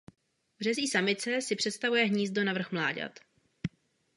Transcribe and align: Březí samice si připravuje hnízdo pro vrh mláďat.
Březí 0.59 0.87
samice 0.87 1.41
si 1.41 1.55
připravuje 1.55 2.05
hnízdo 2.05 2.41
pro 2.43 2.53
vrh 2.53 2.71
mláďat. 2.71 3.19